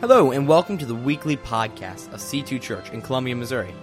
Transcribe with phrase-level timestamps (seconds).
[0.00, 3.74] Hello, and welcome to the weekly podcast of C2 Church in Columbia, Missouri.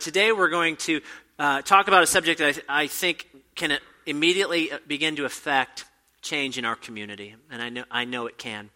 [0.00, 1.00] Today we're going to
[1.38, 5.84] uh, talk about a subject that I, th- I, think can immediately begin to affect
[6.22, 8.70] change in our community, and I know, I know it can.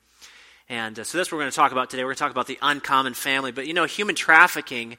[0.69, 2.05] And uh, so that's what we're going to talk about today.
[2.05, 3.51] We're going to talk about the uncommon family.
[3.51, 4.99] But you know, human trafficking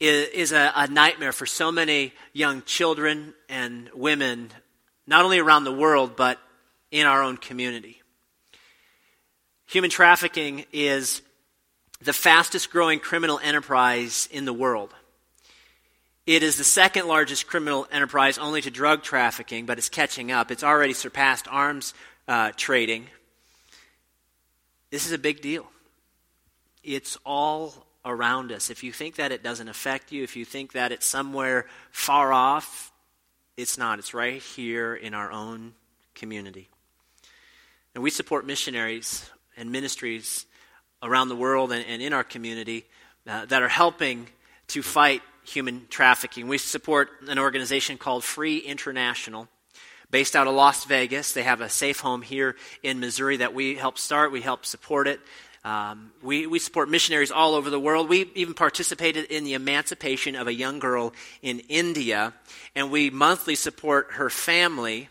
[0.00, 4.50] is, is a, a nightmare for so many young children and women,
[5.06, 6.38] not only around the world, but
[6.90, 7.99] in our own community.
[9.70, 11.22] Human trafficking is
[12.02, 14.92] the fastest growing criminal enterprise in the world.
[16.26, 20.50] It is the second largest criminal enterprise only to drug trafficking, but it's catching up.
[20.50, 21.94] It's already surpassed arms
[22.26, 23.06] uh, trading.
[24.90, 25.70] This is a big deal.
[26.82, 28.70] It's all around us.
[28.70, 32.32] If you think that it doesn't affect you, if you think that it's somewhere far
[32.32, 32.90] off,
[33.56, 34.00] it's not.
[34.00, 35.74] It's right here in our own
[36.16, 36.68] community.
[37.94, 40.46] And we support missionaries and ministries
[41.02, 42.84] around the world and, and in our community
[43.26, 44.28] uh, that are helping
[44.68, 46.48] to fight human trafficking.
[46.48, 49.48] We support an organization called Free International.
[50.10, 53.76] Based out of Las Vegas, they have a safe home here in Missouri that we
[53.76, 54.32] help start.
[54.32, 55.20] We help support it.
[55.62, 58.08] Um, we, we support missionaries all over the world.
[58.08, 62.32] We even participated in the emancipation of a young girl in India,
[62.74, 65.08] and we monthly support her family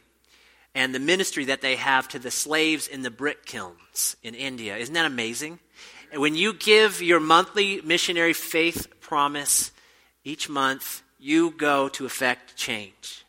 [0.79, 4.77] and the ministry that they have to the slaves in the brick kilns in India.
[4.77, 5.59] Isn't that amazing?
[6.15, 9.71] When you give your monthly missionary faith promise
[10.23, 13.25] each month, you go to effect change.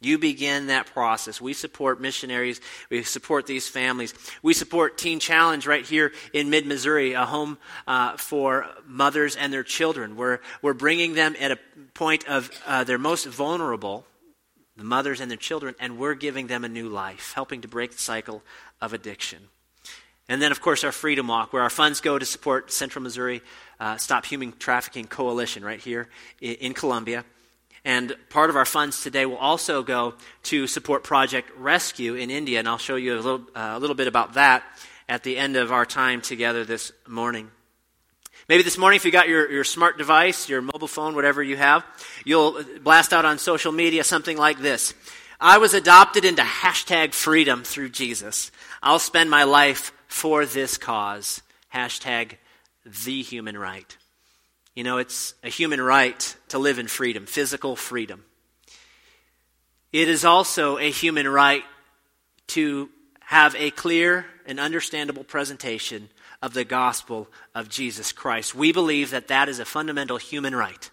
[0.00, 1.40] You begin that process.
[1.40, 2.60] We support missionaries.
[2.90, 4.12] We support these families.
[4.42, 9.52] We support Teen Challenge right here in mid Missouri, a home uh, for mothers and
[9.52, 10.16] their children.
[10.16, 11.58] We're, we're bringing them at a
[11.94, 14.04] point of uh, their most vulnerable
[14.82, 17.92] the mothers and their children, and we're giving them a new life, helping to break
[17.92, 18.42] the cycle
[18.80, 19.38] of addiction.
[20.28, 23.42] And then, of course, our Freedom Walk, where our funds go to support Central Missouri
[23.78, 26.08] uh, Stop Human Trafficking Coalition right here
[26.40, 27.24] in, in Columbia.
[27.84, 32.58] And part of our funds today will also go to support Project Rescue in India,
[32.58, 34.64] and I'll show you a little, uh, a little bit about that
[35.08, 37.52] at the end of our time together this morning.
[38.48, 41.56] Maybe this morning, if you got your, your smart device, your mobile phone, whatever you
[41.56, 41.84] have,
[42.24, 44.94] you'll blast out on social media something like this.
[45.40, 48.50] I was adopted into hashtag freedom through Jesus.
[48.82, 51.40] I'll spend my life for this cause.
[51.72, 52.36] Hashtag
[53.04, 53.96] the human right.
[54.74, 58.24] You know, it's a human right to live in freedom, physical freedom.
[59.92, 61.62] It is also a human right
[62.48, 62.88] to
[63.20, 66.08] have a clear and understandable presentation
[66.42, 68.54] of the gospel of Jesus Christ.
[68.54, 70.90] We believe that that is a fundamental human right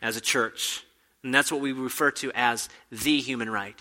[0.00, 0.84] as a church.
[1.22, 3.80] And that's what we refer to as the human right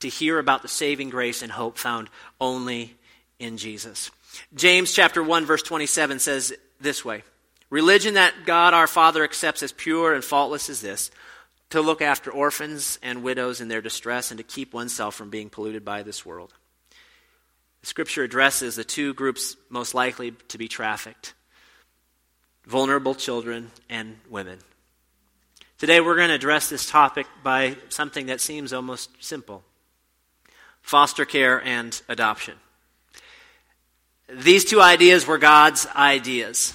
[0.00, 2.08] to hear about the saving grace and hope found
[2.40, 2.96] only
[3.38, 4.10] in Jesus.
[4.54, 7.22] James chapter 1 verse 27 says this way.
[7.68, 11.10] Religion that God our Father accepts as pure and faultless is this
[11.70, 15.48] to look after orphans and widows in their distress and to keep oneself from being
[15.48, 16.52] polluted by this world.
[17.82, 21.34] Scripture addresses the two groups most likely to be trafficked
[22.66, 24.58] vulnerable children and women.
[25.78, 29.64] Today we're going to address this topic by something that seems almost simple
[30.82, 32.54] foster care and adoption.
[34.28, 36.74] These two ideas were God's ideas.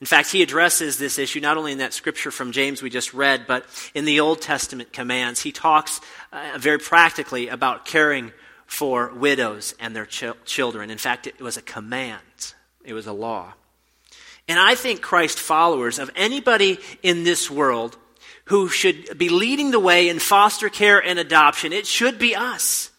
[0.00, 3.14] In fact, he addresses this issue not only in that scripture from James we just
[3.14, 5.40] read, but in the Old Testament commands.
[5.40, 6.00] He talks
[6.32, 8.32] uh, very practically about caring
[8.66, 10.90] for widows and their ch- children.
[10.90, 12.54] In fact, it was a command,
[12.84, 13.54] it was a law.
[14.48, 17.96] And I think Christ followers of anybody in this world
[18.46, 22.90] who should be leading the way in foster care and adoption, it should be us.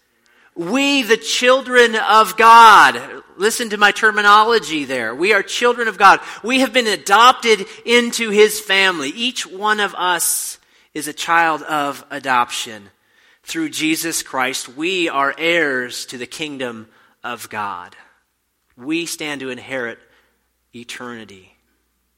[0.55, 3.23] We, the children of God.
[3.37, 5.13] Listen to my terminology there.
[5.13, 6.19] We are children of God.
[6.43, 9.09] We have been adopted into His family.
[9.09, 10.57] Each one of us
[10.93, 12.89] is a child of adoption
[13.47, 16.89] through Jesus Christ, we are heirs to the kingdom
[17.23, 17.95] of God.
[18.75, 19.99] We stand to inherit
[20.75, 21.55] eternity.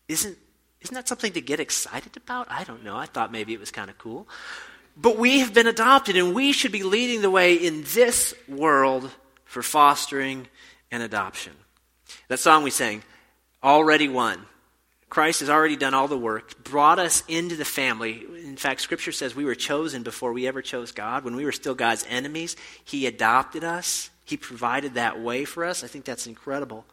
[0.08, 0.36] Isn't,
[0.82, 2.48] isn't that something to get excited about?
[2.50, 2.98] I don't know.
[2.98, 4.28] I thought maybe it was kind of cool.
[4.98, 9.12] But we have been adopted, and we should be leading the way in this world
[9.46, 10.48] for fostering
[10.90, 11.54] and adoption.
[12.28, 13.04] That song we sang,
[13.64, 14.46] Already Won.
[15.10, 18.24] Christ has already done all the work, brought us into the family.
[18.44, 21.24] In fact, Scripture says we were chosen before we ever chose God.
[21.24, 25.84] When we were still God's enemies, He adopted us, He provided that way for us.
[25.84, 26.86] I think that's incredible.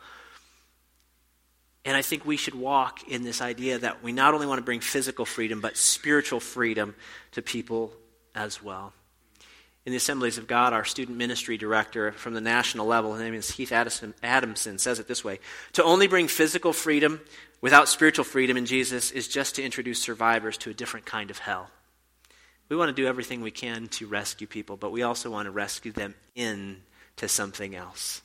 [1.84, 4.64] And I think we should walk in this idea that we not only want to
[4.64, 6.96] bring physical freedom, but spiritual freedom
[7.32, 7.92] to people
[8.34, 8.92] as well.
[9.86, 13.34] In the Assemblies of God, our student ministry director from the national level, his name
[13.34, 15.38] is Heath Adamson, says it this way
[15.74, 17.20] To only bring physical freedom
[17.60, 21.38] without spiritual freedom in Jesus is just to introduce survivors to a different kind of
[21.38, 21.70] hell.
[22.68, 25.52] We want to do everything we can to rescue people, but we also want to
[25.52, 28.22] rescue them into something else.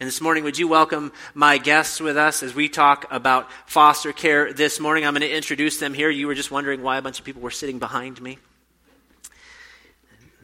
[0.00, 4.12] And this morning, would you welcome my guests with us as we talk about foster
[4.12, 5.06] care this morning?
[5.06, 6.10] I'm going to introduce them here.
[6.10, 8.36] You were just wondering why a bunch of people were sitting behind me.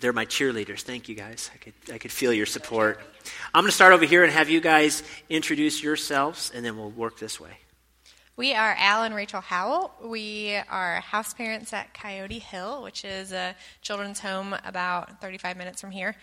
[0.01, 0.81] They're my cheerleaders.
[0.81, 1.51] Thank you, guys.
[1.55, 3.01] I could, I could feel your support.
[3.55, 6.91] I'm going to start over here and have you guys introduce yourselves, and then we'll
[6.91, 7.59] work this way.
[8.37, 9.93] We are Al and Rachel Howell.
[10.03, 15.81] We are house parents at Coyote Hill, which is a children's home about 35 minutes
[15.83, 16.17] from here.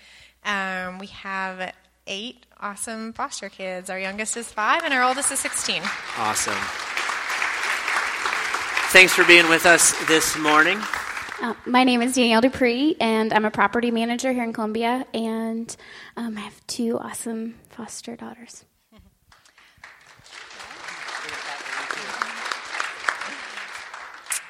[0.44, 1.73] Um, we have
[2.07, 3.91] eight awesome foster kids.
[3.91, 5.83] Our youngest is five, and our oldest is 16.
[6.18, 6.56] Awesome.
[8.89, 10.80] Thanks for being with us this morning.
[11.39, 15.75] Uh, my name is Danielle Dupree, and I'm a property manager here in Columbia, and
[16.15, 18.65] um, I have two awesome foster daughters.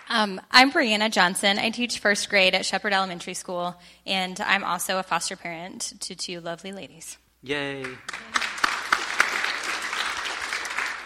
[0.09, 1.59] Um, I'm Brianna Johnson.
[1.59, 3.75] I teach first grade at Shepherd Elementary School,
[4.05, 7.17] and I'm also a foster parent to two lovely ladies.
[7.43, 7.83] Yay.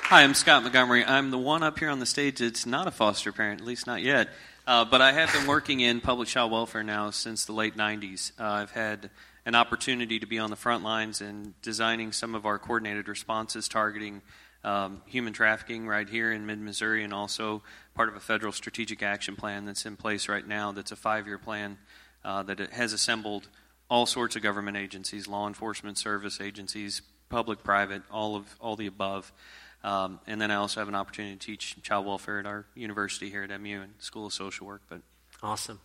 [0.03, 1.03] Hi, I'm Scott Montgomery.
[1.03, 3.87] I'm the one up here on the stage that's not a foster parent, at least
[3.87, 4.29] not yet.
[4.67, 8.31] Uh, but I have been working in public child welfare now since the late 90s.
[8.39, 9.09] Uh, I've had
[9.43, 13.67] an opportunity to be on the front lines in designing some of our coordinated responses
[13.67, 14.21] targeting
[14.63, 17.63] um, human trafficking right here in mid Missouri and also
[17.95, 21.25] part of a federal strategic action plan that's in place right now that's a five
[21.25, 21.79] year plan
[22.23, 23.47] uh, that has assembled
[23.89, 28.85] all sorts of government agencies, law enforcement service agencies, public, private, all of all the
[28.85, 29.33] above.
[29.83, 33.29] Um, and then I also have an opportunity to teach child welfare at our university
[33.29, 34.83] here at MU and School of Social Work.
[34.87, 35.01] But
[35.41, 35.79] awesome,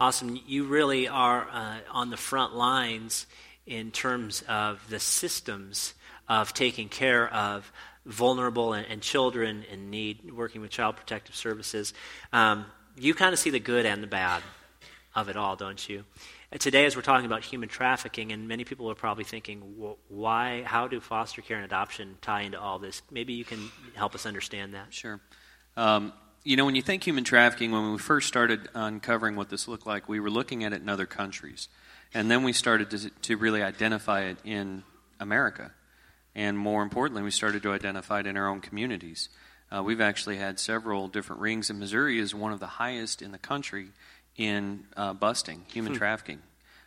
[0.00, 0.40] awesome!
[0.46, 3.26] You really are uh, on the front lines
[3.66, 5.94] in terms of the systems
[6.28, 7.70] of taking care of
[8.06, 11.94] vulnerable and, and children in need, working with child protective services.
[12.32, 14.42] Um, you kind of see the good and the bad
[15.14, 16.04] of it all, don't you?
[16.60, 19.60] Today, as we're talking about human trafficking, and many people are probably thinking,
[20.08, 23.02] why, how do foster care and adoption tie into all this?
[23.10, 24.92] Maybe you can help us understand that.
[24.92, 25.20] Sure.
[25.76, 26.12] Um,
[26.44, 29.86] you know, when you think human trafficking, when we first started uncovering what this looked
[29.86, 31.68] like, we were looking at it in other countries.
[32.12, 34.84] And then we started to, to really identify it in
[35.18, 35.72] America.
[36.34, 39.28] And more importantly, we started to identify it in our own communities.
[39.74, 43.32] Uh, we've actually had several different rings, and Missouri is one of the highest in
[43.32, 43.88] the country
[44.36, 45.98] in uh, busting human hmm.
[45.98, 46.42] trafficking.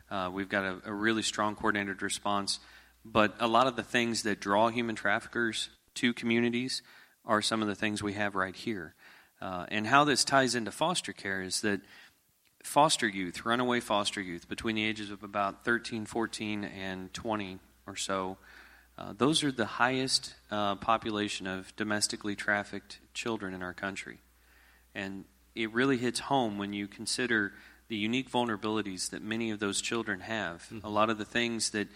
[0.09, 2.59] Uh, we've got a, a, really strong coordinated response,
[3.03, 6.81] but a lot of the things that draw human traffickers to communities
[7.25, 8.95] are some of the things we have right here.
[9.41, 11.81] Uh, and how this ties into foster care is that
[12.63, 17.95] foster youth, runaway foster youth, between the ages of about 13, 14, and 20 or
[17.95, 18.37] so,
[18.97, 24.19] uh, those are the highest uh, population of domestically trafficked children in our country.
[24.95, 25.25] And
[25.57, 27.51] it really hits home when you consider
[27.87, 30.67] the unique vulnerabilities that many of those children have.
[30.71, 30.85] Mm-hmm.
[30.85, 31.87] A lot of the things that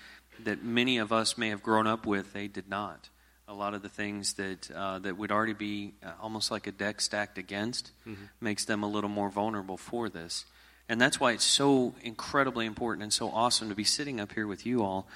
[0.43, 3.09] that many of us may have grown up with, they did not.
[3.47, 6.71] A lot of the things that uh, that would already be uh, almost like a
[6.71, 8.23] deck stacked against mm-hmm.
[8.39, 10.45] makes them a little more vulnerable for this.
[10.89, 14.47] And that's why it's so incredibly important and so awesome to be sitting up here
[14.47, 15.07] with you all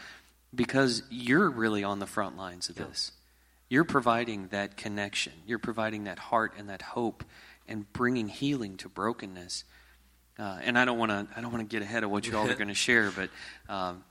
[0.53, 3.11] because you're really on the front lines of this.
[3.67, 5.33] You're providing that connection.
[5.45, 7.23] You're providing that heart and that hope
[7.67, 9.63] and bringing healing to brokenness.
[10.37, 12.37] Uh, and I don't want to I don't want to get ahead of what you
[12.37, 13.29] all are going to share, but
[13.69, 14.03] um,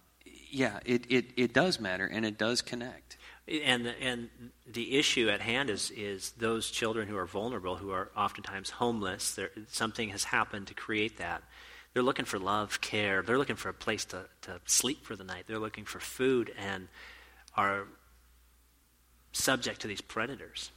[0.50, 3.16] yeah, it, it, it does matter and it does connect.
[3.46, 4.30] And the, and
[4.66, 9.38] the issue at hand is is those children who are vulnerable, who are oftentimes homeless.
[9.68, 11.42] something has happened to create that.
[11.92, 13.22] They're looking for love, care.
[13.22, 15.44] They're looking for a place to, to sleep for the night.
[15.46, 16.88] They're looking for food and
[17.56, 17.86] are
[19.32, 20.70] subject to these predators.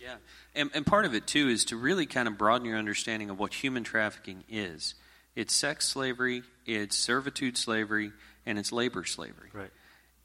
[0.00, 0.16] Yeah.
[0.54, 3.38] And, and part of it, too, is to really kind of broaden your understanding of
[3.38, 4.94] what human trafficking is
[5.36, 8.12] it's sex slavery, it's servitude slavery,
[8.46, 9.50] and it's labor slavery.
[9.52, 9.70] Right.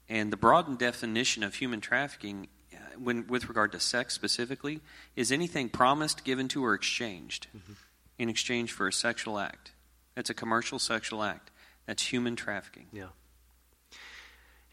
[0.08, 4.80] And the broadened definition of human trafficking, uh, when, with regard to sex specifically,
[5.16, 7.72] is anything promised, given to, or exchanged mm-hmm.
[8.18, 9.72] in exchange for a sexual act.
[10.14, 11.50] That's a commercial sexual act.
[11.86, 12.86] That's human trafficking.
[12.92, 13.08] Yeah.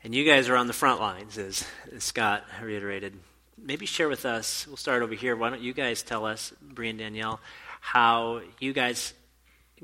[0.03, 3.13] And you guys are on the front lines, as, as Scott reiterated
[3.61, 5.35] maybe share with us, we'll start over here.
[5.35, 7.39] Why don't you guys tell us, Brie and Danielle,
[7.81, 9.13] how you guys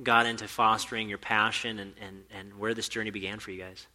[0.01, 3.87] got into fostering your passion and, and, and where this journey began for you guys?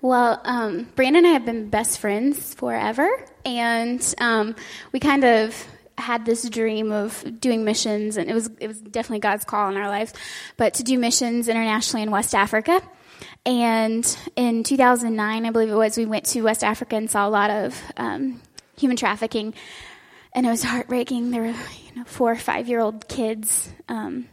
[0.00, 3.08] Well, um, Brianna and I have been best friends forever,
[3.44, 4.56] and um,
[4.90, 5.54] we kind of
[5.96, 9.76] had this dream of doing missions, and it was it was definitely God's call in
[9.76, 10.12] our lives,
[10.56, 12.82] but to do missions internationally in West Africa.
[13.46, 14.04] And
[14.34, 17.50] in 2009, I believe it was, we went to West Africa and saw a lot
[17.50, 18.40] of um,
[18.76, 19.54] human trafficking,
[20.32, 21.30] and it was heartbreaking.
[21.30, 24.28] There were you know four or five year old kids um,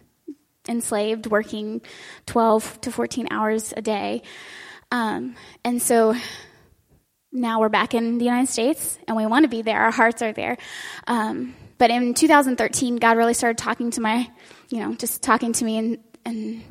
[0.67, 1.81] enslaved, working
[2.25, 4.23] 12 to 14 hours a day,
[4.91, 6.15] um, and so
[7.31, 9.79] now we're back in the United States and we want to be there.
[9.79, 10.57] Our hearts are there.
[11.07, 14.29] Um, but in 2013, God really started talking to my,
[14.69, 16.63] you know, just talking to me and, and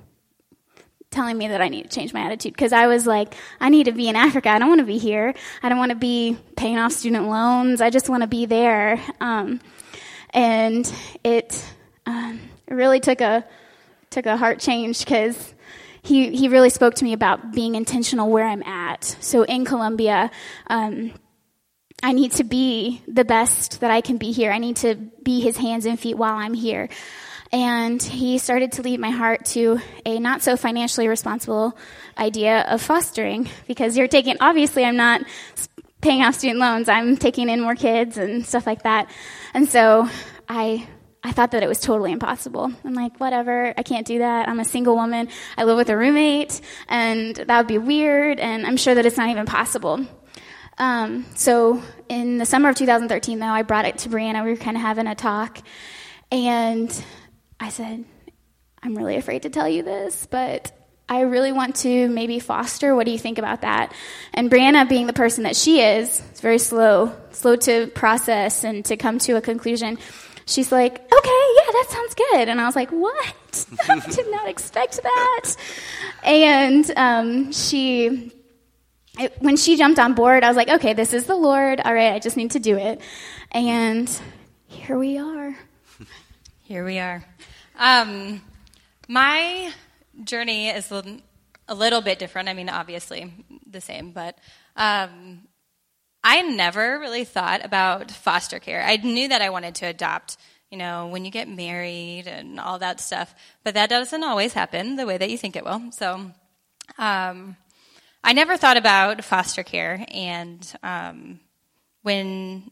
[1.11, 3.85] telling me that I need to change my attitude because I was like, I need
[3.85, 4.51] to be in Africa.
[4.51, 5.35] I don't want to be here.
[5.63, 7.81] I don't want to be paying off student loans.
[7.81, 9.01] I just want to be there.
[9.21, 9.61] Um,
[10.35, 10.93] and
[11.25, 11.65] it,
[12.07, 13.45] um, really took a
[14.11, 15.55] took a heart change because
[16.03, 19.05] he, he really spoke to me about being intentional where I'm at.
[19.21, 20.31] So in Columbia,
[20.69, 21.13] um,
[22.03, 24.51] I need to be the best that I can be here.
[24.51, 26.89] I need to be his hands and feet while I'm here.
[27.51, 31.77] And he started to lead my heart to a not so financially responsible
[32.19, 35.23] idea of fostering because you're taking, obviously, I'm not
[36.01, 39.11] paying off student loans, I'm taking in more kids and stuff like that.
[39.55, 40.09] And so
[40.49, 40.87] I
[41.23, 42.73] I thought that it was totally impossible.
[42.85, 44.49] I'm like, whatever, I can't do that.
[44.49, 45.29] I'm a single woman.
[45.57, 49.17] I live with a roommate, and that would be weird, and I'm sure that it's
[49.17, 50.07] not even possible.
[50.79, 54.45] Um, so in the summer of 2013, though, I brought it to Brianna.
[54.45, 55.59] We were kind of having a talk,
[56.31, 57.05] and
[57.61, 58.05] I said,
[58.83, 60.73] I'm really afraid to tell you this, but
[61.09, 62.95] I really want to maybe foster.
[62.95, 63.93] What do you think about that?
[64.35, 68.85] And Brianna, being the person that she is, is very slow, slow to process and
[68.87, 69.99] to come to a conclusion
[70.49, 72.49] she's like, okay, yeah, that sounds good.
[72.49, 73.67] And I was like, what?
[73.89, 75.57] I did not expect that.
[76.25, 78.33] And um, she,
[79.19, 81.81] it, when she jumped on board, I was like, okay, this is the Lord.
[81.85, 83.01] All right, I just need to do it.
[83.53, 84.11] And
[84.67, 85.57] here we are.
[86.69, 87.25] Here we are.
[87.79, 88.43] Um,
[89.09, 89.73] my
[90.23, 92.51] journey is a little bit different.
[92.51, 93.33] I mean, obviously
[93.67, 94.37] the same, but
[94.77, 95.49] um,
[96.23, 98.85] I never really thought about foster care.
[98.85, 100.37] I knew that I wanted to adopt,
[100.71, 103.35] you know, when you get married and all that stuff,
[103.65, 105.91] but that doesn't always happen the way that you think it will.
[105.93, 106.33] So,
[106.99, 107.57] um,
[108.23, 111.41] I never thought about foster care, and um,
[112.03, 112.71] when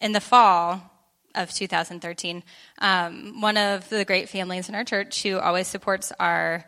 [0.00, 0.89] in the fall
[1.34, 2.42] of 2013,
[2.78, 6.64] um, one of the great families in our church who always supports our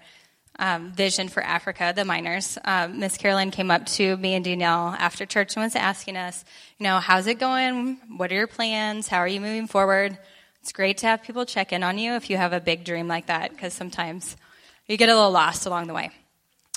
[0.59, 2.59] um, vision for Africa, the minors.
[2.65, 6.45] Um, Miss Carolyn came up to me and Danielle after church and was asking us,
[6.79, 7.99] you know, how's it going?
[8.17, 9.09] What are your plans?
[9.09, 10.19] How are you moving forward?
[10.61, 13.09] It's great to have people check in on you if you have a big dream
[13.09, 14.37] like that, because sometimes
[14.87, 16.11] you get a little lost along the way.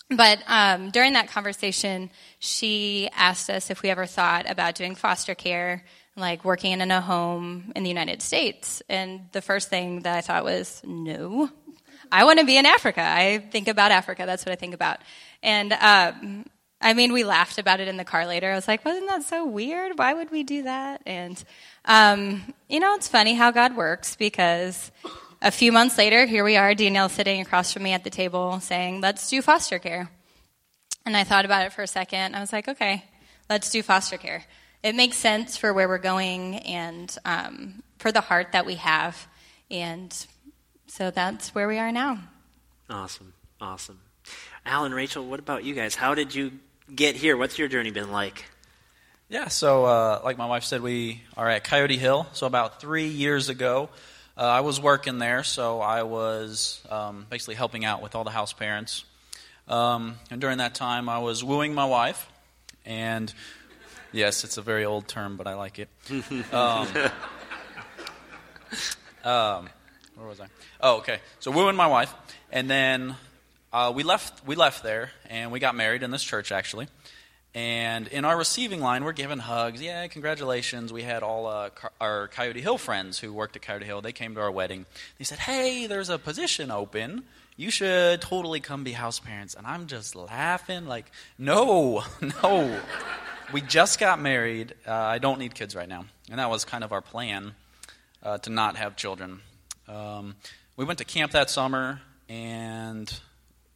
[0.09, 5.35] But um, during that conversation, she asked us if we ever thought about doing foster
[5.35, 5.83] care,
[6.15, 8.81] like working in a home in the United States.
[8.89, 11.49] And the first thing that I thought was, no,
[12.11, 13.01] I want to be in Africa.
[13.01, 14.23] I think about Africa.
[14.25, 14.99] That's what I think about.
[15.43, 16.45] And um,
[16.81, 18.51] I mean, we laughed about it in the car later.
[18.51, 19.97] I was like, wasn't that so weird?
[19.97, 21.01] Why would we do that?
[21.05, 21.43] And,
[21.85, 24.91] um, you know, it's funny how God works because
[25.41, 28.59] a few months later, here we are, Danielle sitting across from me at the table
[28.59, 30.09] saying, let's do foster care.
[31.05, 32.35] And I thought about it for a second.
[32.35, 33.03] I was like, okay,
[33.49, 34.43] let's do foster care.
[34.85, 39.27] It makes sense for where we're going and um, for the heart that we have.
[39.71, 40.15] And
[40.85, 42.19] so that's where we are now.
[42.87, 43.33] Awesome.
[43.59, 43.99] Awesome.
[44.63, 45.95] Alan, Rachel, what about you guys?
[45.95, 46.51] How did you
[46.93, 47.35] get here?
[47.35, 48.45] What's your journey been like?
[49.27, 52.27] Yeah, so uh, like my wife said, we are at Coyote Hill.
[52.33, 53.89] So about three years ago,
[54.37, 58.29] uh, I was working there, so I was um, basically helping out with all the
[58.29, 59.03] house parents.
[59.67, 62.29] Um, and during that time, I was wooing my wife,
[62.85, 63.33] and
[64.15, 65.89] yes, it's a very old term, but I like it.
[66.53, 66.87] um,
[69.23, 69.69] um
[70.15, 70.47] where was I?
[70.79, 71.19] Oh, okay.
[71.39, 72.13] So wooing my wife,
[72.51, 73.15] and then
[73.73, 74.47] uh, we left.
[74.47, 76.87] We left there, and we got married in this church actually.
[77.53, 79.81] And in our receiving line, we're giving hugs.
[79.81, 80.91] Yeah, congratulations.
[80.91, 81.69] We had all uh,
[82.01, 84.01] our Coyote Hill friends who worked at Coyote Hill.
[84.01, 84.85] They came to our wedding.
[85.17, 87.23] They said, "Hey, there's a position open.
[87.57, 92.03] You should totally come be house parents." And I'm just laughing, like, "No,
[92.43, 92.79] no."
[93.53, 94.73] We just got married.
[94.87, 97.53] Uh, I don't need kids right now, and that was kind of our plan
[98.23, 99.41] uh, to not have children.
[99.87, 100.35] Um,
[100.77, 103.13] we went to camp that summer, and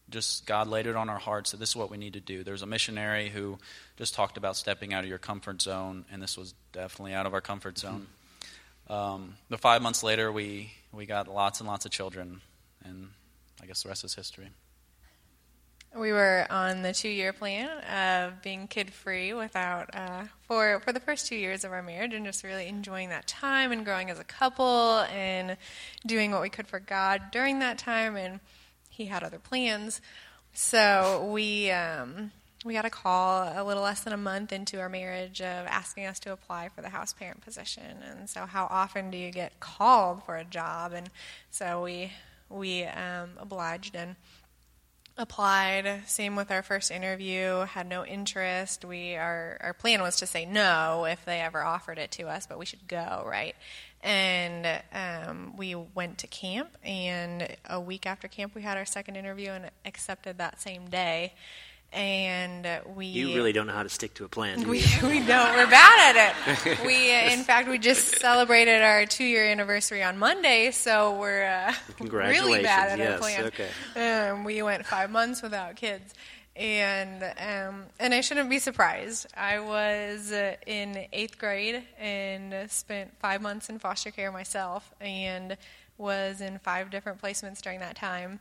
[0.10, 2.44] just God laid it on our hearts that this is what we need to do.
[2.44, 3.58] There's a missionary who
[3.98, 7.34] just talked about stepping out of your comfort zone, and this was definitely out of
[7.34, 7.98] our comfort mm-hmm.
[7.98, 8.08] zone.
[8.90, 12.42] Um, but five months later, we, we got lots and lots of children,
[12.84, 13.10] and
[13.62, 14.50] I guess the rest is history.
[15.96, 21.26] We were on the two-year plan of being kid-free without uh, for for the first
[21.26, 24.24] two years of our marriage, and just really enjoying that time and growing as a
[24.24, 25.58] couple and
[26.06, 28.16] doing what we could for God during that time.
[28.16, 28.40] And
[28.90, 30.00] he had other plans,
[30.54, 32.32] so we um,
[32.66, 36.06] we got a call a little less than a month into our marriage of asking
[36.06, 37.98] us to apply for the house parent position.
[38.08, 40.94] And so, how often do you get called for a job?
[40.94, 41.10] And
[41.50, 42.12] so we
[42.50, 44.16] we um, obliged and
[45.20, 46.04] applied.
[46.08, 47.66] Same with our first interview.
[47.66, 48.86] Had no interest.
[48.86, 52.48] We our our plan was to say no if they ever offered it to us,
[52.48, 53.56] but we should go right.
[54.02, 59.18] And um, we went to camp, and a week after camp, we had our second
[59.18, 61.34] interview and accepted that same day
[61.92, 64.60] and we You really don't know how to stick to a plan.
[64.68, 69.06] we, we don't we're bad at it we uh, in fact we just celebrated our
[69.06, 74.30] two year anniversary on monday so we're uh, really bad at yes, plan okay.
[74.30, 76.14] um, we went five months without kids
[76.56, 79.28] and um, and I shouldn't be surprised.
[79.36, 85.56] I was uh, in eighth grade and spent five months in foster care myself, and
[85.98, 88.40] was in five different placements during that time.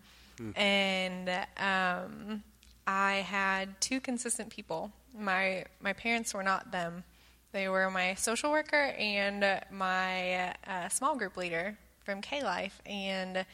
[0.57, 2.43] And um,
[2.89, 4.91] I had two consistent people.
[5.15, 7.05] My my parents were not them.
[7.53, 12.81] They were my social worker and my uh, small group leader from K Life.
[12.87, 13.45] And uh,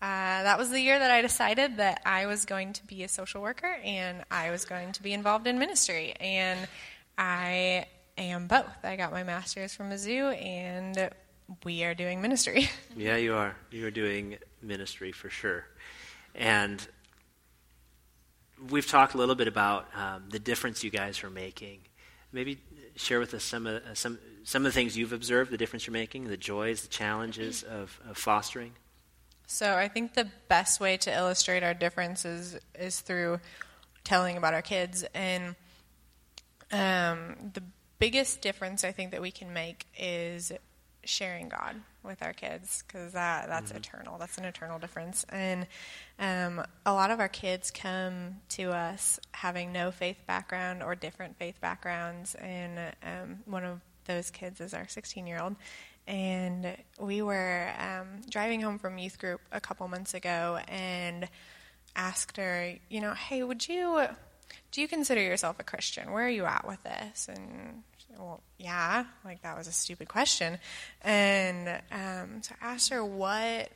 [0.00, 3.40] that was the year that I decided that I was going to be a social
[3.40, 6.14] worker and I was going to be involved in ministry.
[6.18, 6.68] And
[7.16, 7.86] I
[8.18, 8.84] am both.
[8.84, 11.08] I got my master's from Mizzou and
[11.64, 12.68] we are doing ministry.
[12.96, 13.54] Yeah, you are.
[13.70, 15.66] You are doing ministry for sure.
[16.34, 16.86] And
[18.70, 21.80] we've talked a little bit about um, the difference you guys are making.
[22.32, 22.58] Maybe
[22.96, 25.86] share with us some of uh, some some of the things you've observed, the difference
[25.86, 28.72] you're making, the joys, the challenges of, of fostering.
[29.46, 33.38] So I think the best way to illustrate our difference is, is through
[34.02, 35.04] telling about our kids.
[35.14, 35.54] And
[36.72, 37.62] um, the
[37.98, 40.52] biggest difference I think that we can make is
[41.04, 44.18] sharing God with our kids because that, that's eternal.
[44.18, 45.24] That's an eternal difference.
[45.28, 45.66] And
[46.18, 51.36] um, a lot of our kids come to us having no faith background or different
[51.38, 52.34] faith backgrounds.
[52.36, 55.56] And um, one of those kids is our 16 year old.
[56.06, 61.28] And we were um, driving home from youth group a couple months ago and
[61.94, 64.06] asked her, you know, hey, would you,
[64.72, 66.10] do you consider yourself a Christian?
[66.10, 67.28] Where are you at with this?
[67.28, 67.84] And
[68.18, 70.58] well, yeah, like that was a stupid question.
[71.02, 73.70] And um, so I asked her what,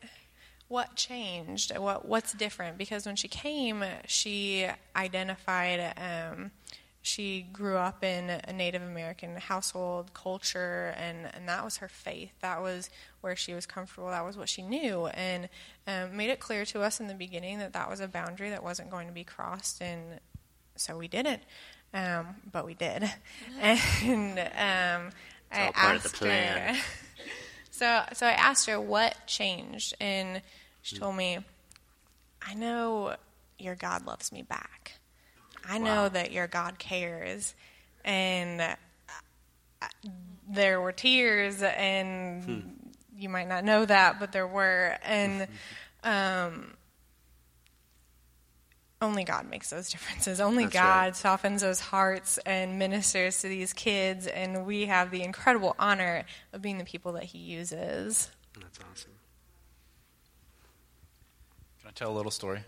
[0.68, 2.78] what changed, what what's different?
[2.78, 5.94] Because when she came, she identified.
[5.96, 6.50] Um,
[7.06, 12.32] she grew up in a Native American household culture, and, and that was her faith.
[12.40, 14.08] That was where she was comfortable.
[14.08, 15.48] That was what she knew, and
[15.86, 18.64] um, made it clear to us in the beginning that that was a boundary that
[18.64, 20.18] wasn't going to be crossed, and
[20.74, 21.42] so we didn't.
[21.96, 23.10] Um, but we did,
[23.60, 25.12] and um,
[25.50, 26.74] I all the asked plan.
[26.74, 26.80] her.
[27.70, 30.40] So, so I asked her what changed, and
[30.82, 31.38] she told me,
[32.46, 33.16] "I know
[33.58, 34.92] your God loves me back.
[35.68, 36.08] I know Wow.
[36.08, 37.54] that your God cares."
[38.04, 38.76] And uh,
[40.48, 42.60] there were tears, and Hmm.
[43.18, 45.48] you might not know that, but there were, and
[46.04, 46.75] um,
[49.06, 50.40] only God makes those differences.
[50.40, 51.16] Only That's God right.
[51.16, 56.60] softens those hearts and ministers to these kids, and we have the incredible honor of
[56.60, 58.30] being the people that He uses.
[58.60, 59.12] That's awesome.
[61.80, 62.60] Can I tell a little story?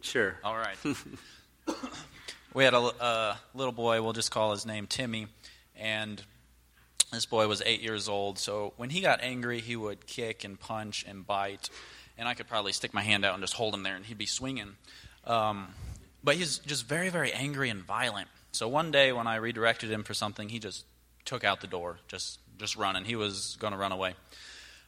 [0.00, 0.38] Sure.
[0.44, 0.76] All right.
[2.54, 5.26] we had a uh, little boy, we'll just call his name Timmy,
[5.76, 6.22] and
[7.12, 8.38] this boy was eight years old.
[8.38, 11.68] So when he got angry, he would kick and punch and bite,
[12.16, 14.18] and I could probably stick my hand out and just hold him there, and he'd
[14.18, 14.76] be swinging.
[15.26, 15.68] Um,
[16.22, 18.28] but he's just very, very angry and violent.
[18.52, 20.84] So one day when I redirected him for something, he just
[21.24, 23.04] took out the door, just just running.
[23.04, 24.14] He was going to run away.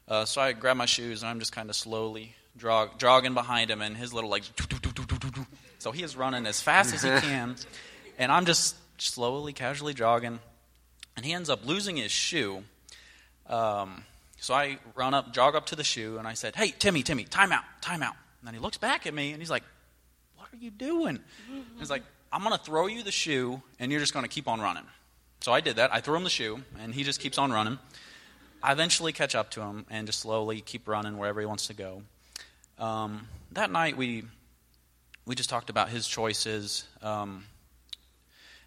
[0.06, 3.70] Uh, so I grabbed my shoes and I'm just kind of slowly jog, jogging behind
[3.70, 4.50] him, and his little legs.
[5.78, 7.56] So he is running as fast as he can,
[8.18, 10.38] and I'm just slowly, casually jogging,
[11.16, 12.62] and he ends up losing his shoe.
[13.48, 14.04] Um,
[14.38, 17.24] so I run up, jog up to the shoe, and I said, "Hey, Timmy, Timmy,
[17.24, 19.70] time out, time out." And then he looks back at me, and he's like, "What
[20.56, 21.20] are you doing?"
[21.78, 24.48] He's like, "I'm going to throw you the shoe, and you're just going to keep
[24.48, 24.84] on running."
[25.40, 25.92] So I did that.
[25.92, 27.78] I threw him the shoe, and he just keeps on running.
[28.62, 31.74] I eventually catch up to him and just slowly keep running wherever he wants to
[31.74, 32.02] go.
[32.78, 34.24] Um, that night, we
[35.26, 37.44] we just talked about his choices um,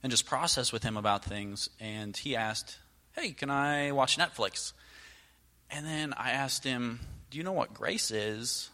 [0.04, 1.70] and just processed with him about things.
[1.80, 2.78] And he asked,
[3.14, 4.74] "Hey, can I watch Netflix?"
[5.70, 7.00] And then I asked him,
[7.30, 8.70] "Do you know what grace is?"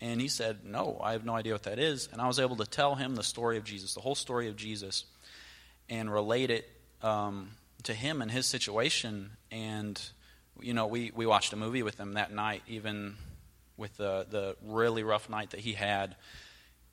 [0.00, 2.08] And he said, No, I have no idea what that is.
[2.12, 4.56] And I was able to tell him the story of Jesus, the whole story of
[4.56, 5.04] Jesus,
[5.88, 6.68] and relate it
[7.02, 7.50] um,
[7.84, 9.30] to him and his situation.
[9.50, 10.00] And,
[10.60, 13.14] you know, we, we watched a movie with him that night, even
[13.76, 16.16] with the, the really rough night that he had.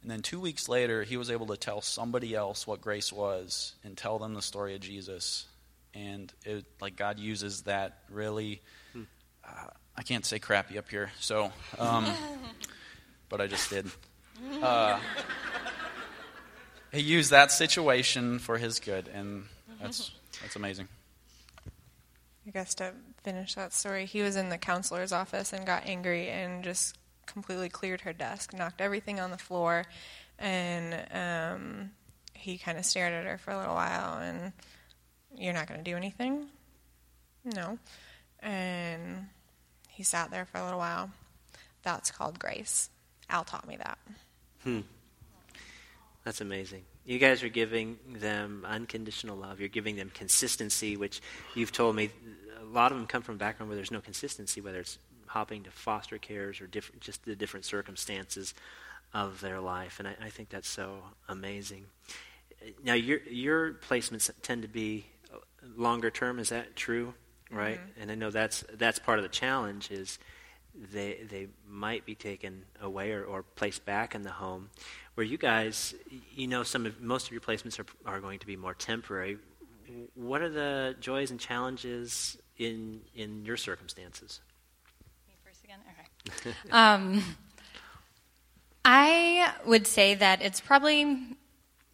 [0.02, 3.74] And then two weeks later, he was able to tell somebody else what grace was
[3.84, 5.46] and tell them the story of Jesus.
[5.94, 8.62] And it, like God uses that really,
[8.96, 12.06] uh, I can't say crappy up here, so, um,
[13.34, 13.88] but I just did.
[14.62, 15.00] Uh,
[16.92, 19.46] he used that situation for his good, and
[19.82, 20.88] that's that's amazing.
[22.46, 22.94] I guess to
[23.24, 27.70] finish that story, he was in the counselor's office and got angry and just completely
[27.70, 29.86] cleared her desk, knocked everything on the floor,
[30.38, 31.90] and um,
[32.36, 34.54] he kind of stared at her for a little while and,
[35.36, 36.50] You're not going to do anything?
[37.44, 37.80] No.
[38.42, 39.30] And
[39.90, 41.10] he sat there for a little while.
[41.82, 42.92] That's called grace.
[43.34, 43.98] Al taught me that.
[44.64, 44.82] Hmm.
[46.24, 46.84] That's amazing.
[47.06, 49.60] You guys are giving them unconditional love.
[49.60, 51.22] You're giving them consistency, which
[51.56, 52.12] you've told me
[52.62, 55.64] a lot of them come from a background where there's no consistency, whether it's hopping
[55.64, 58.54] to foster cares or different, just the different circumstances
[59.14, 60.00] of their life.
[60.00, 61.86] And I, I think that's so amazing.
[62.84, 65.06] Now, your your placements tend to be
[65.76, 66.40] longer term.
[66.40, 67.16] Is that true?
[67.52, 67.80] Right.
[67.80, 68.02] Mhm.
[68.02, 70.20] And I know that's that's part of the challenge is
[70.76, 74.70] they they might be taken away or, or placed back in the home.
[75.16, 75.94] Where you guys,
[76.36, 79.38] you know, some of most of your placements are are going to be more temporary.
[80.16, 84.42] What are the joys and challenges in in your circumstances?
[85.28, 85.80] Me first again?
[86.28, 86.54] Okay.
[86.72, 87.24] um,
[88.86, 91.36] I would say that it's probably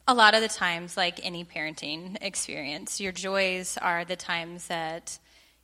[0.08, 3.00] a lot of the times like any parenting experience.
[3.00, 5.20] Your joys are the times that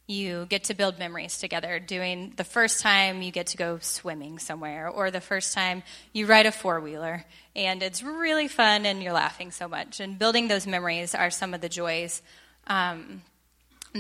[0.08, 1.80] you get to build memories together.
[1.80, 6.26] Doing the first time you get to go swimming somewhere, or the first time you
[6.26, 10.00] ride a four wheeler, and it's really fun and you're laughing so much.
[10.00, 12.22] And building those memories are some of the joys.
[12.68, 13.22] Um,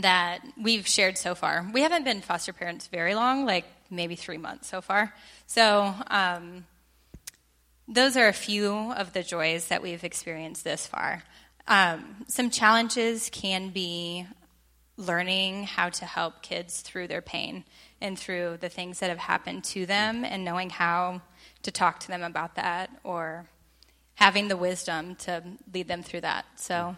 [0.01, 1.65] that we've shared so far.
[1.73, 5.13] We haven't been foster parents very long, like maybe three months so far.
[5.47, 6.65] So, um,
[7.87, 11.23] those are a few of the joys that we've experienced this far.
[11.67, 14.25] Um, some challenges can be
[14.97, 17.65] learning how to help kids through their pain
[17.99, 21.21] and through the things that have happened to them and knowing how
[21.63, 23.45] to talk to them about that or
[24.15, 26.45] having the wisdom to lead them through that.
[26.55, 26.95] So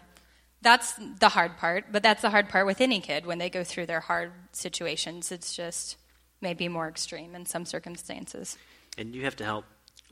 [0.62, 3.64] that's the hard part, but that's the hard part with any kid when they go
[3.64, 5.32] through their hard situations.
[5.32, 5.96] It's just
[6.40, 8.56] maybe more extreme in some circumstances.
[8.96, 9.64] And you have to help.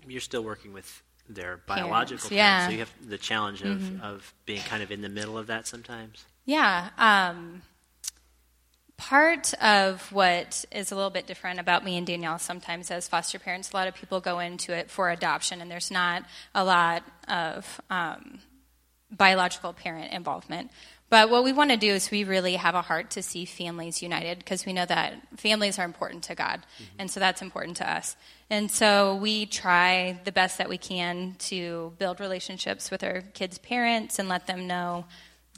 [0.09, 2.59] You're still working with their Parents, biological yeah.
[2.59, 4.01] parents, so you have the challenge of, Mhm.
[4.01, 6.25] of being kind of in the middle of that sometimes.
[6.45, 6.91] Yeah.
[6.99, 7.63] Um,
[8.97, 13.39] part of what is a little bit different about me and Danielle sometimes as foster
[13.39, 17.03] parents, a lot of people go into it for adoption, and there's not a lot
[17.29, 18.41] of um,
[19.11, 20.71] biological parent involvement.
[21.09, 24.03] But what we want to do is we really have a heart to see families
[24.03, 26.63] united because we know that families are important to God.
[26.99, 28.17] And so that's important to us.
[28.51, 33.59] And so we try the best that we can to build relationships with our kids'
[33.59, 35.05] parents and let them know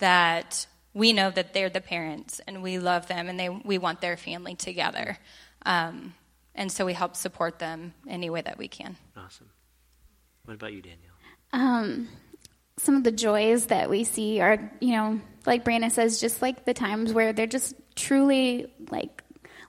[0.01, 4.01] that we know that they're the parents and we love them and they, we want
[4.01, 5.18] their family together.
[5.64, 6.14] Um,
[6.55, 8.96] and so we help support them any way that we can.
[9.16, 9.48] Awesome.
[10.44, 11.12] What about you, Danielle?
[11.53, 12.09] Um,
[12.79, 16.64] some of the joys that we see are, you know, like Brianna says, just like
[16.64, 19.22] the times where they're just truly like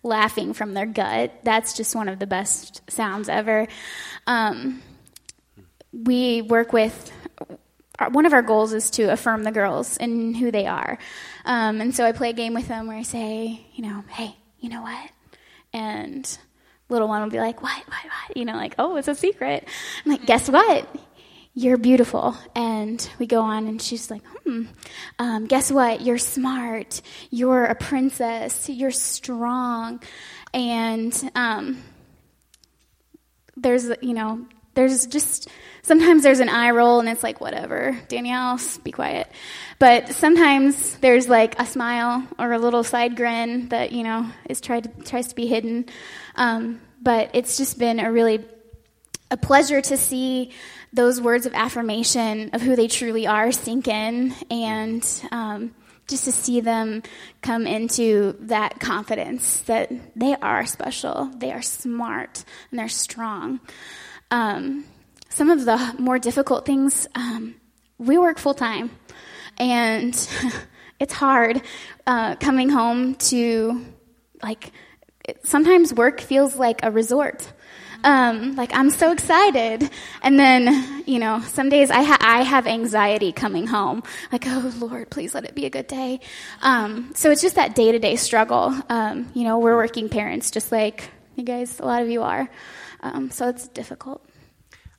[0.03, 1.34] laughing from their gut.
[1.43, 3.67] That's just one of the best sounds ever.
[4.25, 4.82] Um,
[5.91, 7.58] we work with our-
[8.07, 10.97] one of our goals is to affirm the girls in who they are.
[11.45, 14.35] Um, and so I play a game with them where I say, you know, hey,
[14.59, 15.09] you know what?
[15.73, 16.38] And
[16.89, 18.38] little one will be like, what, what, what?
[18.38, 19.67] You know, like, oh, it's a secret.
[20.05, 20.88] I'm like, guess what?
[21.53, 22.38] You're beautiful.
[22.55, 24.63] And we go on, and she's like, hmm,
[25.17, 26.01] um, guess what?
[26.01, 27.01] You're smart.
[27.31, 28.69] You're a princess.
[28.69, 30.01] You're strong.
[30.53, 31.83] And um,
[33.57, 35.49] there's, you know, there's just
[35.82, 39.29] sometimes there's an eye roll and it's like whatever danielle be quiet
[39.79, 44.62] but sometimes there's like a smile or a little side grin that you know is
[44.62, 45.86] tried to, tries to be hidden
[46.36, 48.43] um, but it's just been a really
[49.32, 50.51] a pleasure to see
[50.91, 55.73] those words of affirmation of who they truly are sink in and um,
[56.10, 57.03] just to see them
[57.41, 63.60] come into that confidence that they are special, they are smart, and they're strong.
[64.32, 64.86] Um,
[65.30, 67.56] some of the more difficult things, um,
[67.98, 68.92] we work full time,
[69.58, 70.13] and
[71.00, 71.62] it's hard
[72.08, 73.86] uh, coming home to
[74.44, 74.72] like.
[75.44, 77.54] Sometimes work feels like a resort.
[78.04, 79.89] Um, like I'm so excited,
[80.22, 84.04] and then you know some days I ha- I have anxiety coming home.
[84.32, 86.22] Like oh Lord, please let it be a good day.
[86.62, 88.74] Um, so it's just that day to day struggle.
[88.89, 92.50] Um, you know we're working parents, just like you guys, a lot of you are.
[93.01, 94.25] Um, so it's difficult.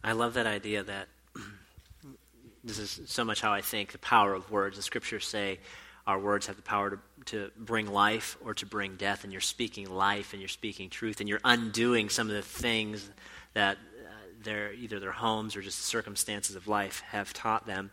[0.03, 1.09] I love that idea that
[2.65, 4.77] this is so much how I think the power of words.
[4.77, 5.59] The scriptures say
[6.07, 9.41] our words have the power to, to bring life or to bring death, and you're
[9.41, 13.09] speaking life and you're speaking truth, and you're undoing some of the things
[13.55, 14.11] that uh,
[14.43, 17.91] their, either their homes or just the circumstances of life have taught them.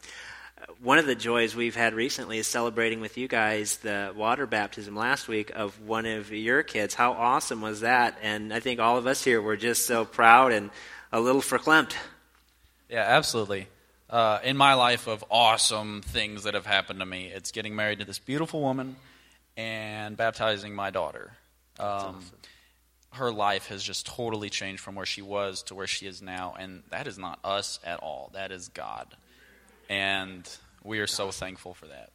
[0.81, 4.95] One of the joys we've had recently is celebrating with you guys the water baptism
[4.95, 6.93] last week of one of your kids.
[6.93, 8.17] How awesome was that?
[8.21, 10.69] And I think all of us here were just so proud and
[11.11, 11.95] a little verklempt.
[12.89, 13.67] Yeah, absolutely
[14.09, 17.25] uh, in my life of awesome things that have happened to me.
[17.33, 18.95] It's getting married to this beautiful woman
[19.55, 21.31] and baptizing my daughter.
[21.79, 22.21] Um, awesome.
[23.11, 26.55] Her life has just totally changed from where she was to where she is now,
[26.59, 28.29] and that is not us at all.
[28.33, 29.07] That is God,
[29.89, 30.49] and
[30.83, 32.11] we are so thankful for that.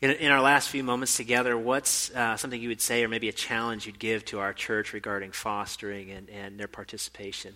[0.00, 3.28] In, in our last few moments together, what's uh, something you would say, or maybe
[3.28, 7.54] a challenge you'd give to our church regarding fostering and, and their participation?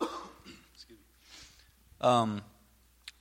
[2.00, 2.42] Um,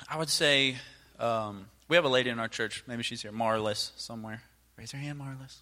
[0.09, 0.75] I would say
[1.17, 2.83] um, we have a lady in our church.
[2.85, 3.31] Maybe she's here.
[3.31, 4.41] Marlis, somewhere.
[4.77, 5.59] Raise her hand, Marlis.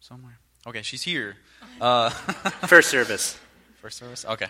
[0.00, 0.38] Somewhere.
[0.66, 1.36] Okay, she's here.
[1.80, 2.10] Uh,
[2.66, 3.38] First service.
[3.80, 4.26] First service?
[4.26, 4.46] Okay.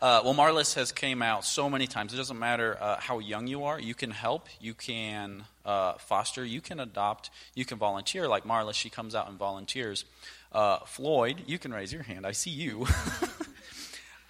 [0.00, 2.14] Uh, well, Marlis has came out so many times.
[2.14, 3.78] It doesn't matter uh, how young you are.
[3.78, 4.48] You can help.
[4.58, 6.44] You can uh, foster.
[6.44, 7.30] You can adopt.
[7.54, 8.26] You can volunteer.
[8.26, 10.06] Like Marlis, she comes out and volunteers.
[10.52, 12.26] Uh, Floyd, you can raise your hand.
[12.26, 12.86] I see you.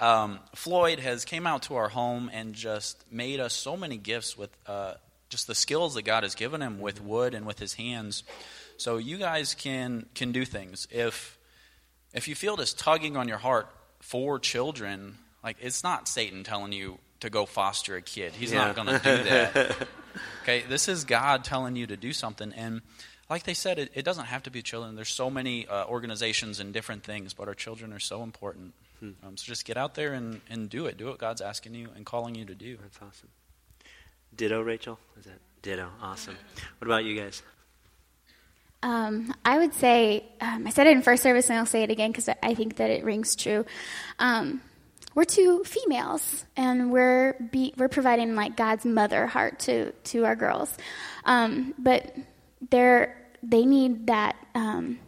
[0.00, 4.36] Um, Floyd has came out to our home and just made us so many gifts
[4.36, 4.94] with uh,
[5.28, 8.24] just the skills that God has given him with wood and with his hands.
[8.78, 10.88] So you guys can can do things.
[10.90, 11.36] If
[12.14, 13.68] if you feel this tugging on your heart
[14.00, 18.32] for children, like it's not Satan telling you to go foster a kid.
[18.32, 18.66] He's yeah.
[18.66, 19.76] not going to do that.
[20.42, 22.82] okay, this is God telling you to do something and
[23.30, 24.96] like they said, it, it doesn't have to be children.
[24.96, 28.74] There's so many uh, organizations and different things, but our children are so important.
[28.98, 29.10] Hmm.
[29.24, 30.98] Um, so just get out there and, and do it.
[30.98, 32.76] Do what God's asking you and calling you to do.
[32.82, 33.28] That's awesome.
[34.36, 34.98] Ditto, Rachel?
[35.18, 35.88] Is that ditto?
[36.02, 36.36] Awesome.
[36.78, 37.42] What about you guys?
[38.82, 41.90] Um, I would say, um, I said it in first service and I'll say it
[41.90, 43.64] again because I think that it rings true.
[44.18, 44.60] Um,
[45.14, 50.36] we're two females and we're be, we're providing like God's mother heart to to our
[50.36, 50.76] girls,
[51.24, 52.14] um, but
[52.70, 54.98] they're they need that um,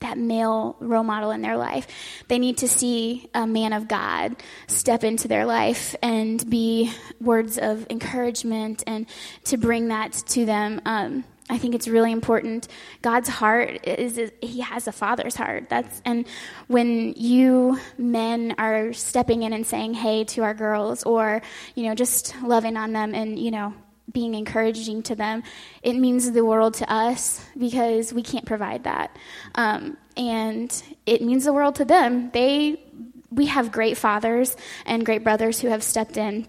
[0.00, 1.86] that male role model in their life.
[2.28, 7.58] They need to see a man of God step into their life and be words
[7.58, 9.06] of encouragement and
[9.44, 10.80] to bring that to them.
[10.84, 12.68] Um, I think it's really important.
[13.02, 15.68] God's heart is, is, he has a father's heart.
[15.68, 16.26] That's and
[16.68, 21.42] when you men are stepping in and saying hey to our girls or
[21.74, 23.74] you know just loving on them and you know
[24.10, 25.42] being encouraging to them,
[25.82, 29.16] it means the world to us because we can't provide that.
[29.54, 32.30] Um, and it means the world to them.
[32.30, 32.80] They,
[33.30, 36.46] we have great fathers and great brothers who have stepped in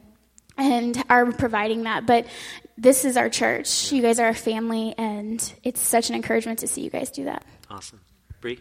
[0.58, 2.06] and are providing that.
[2.06, 2.28] But
[2.78, 3.91] this is our church.
[3.91, 7.26] You guys are a family, and it's such an encouragement to see you guys do
[7.26, 7.46] that.
[7.70, 8.02] Awesome.
[8.41, 8.60] Bree?